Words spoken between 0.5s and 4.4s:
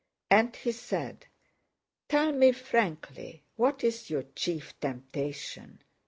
he said, "Tell me frankly what is your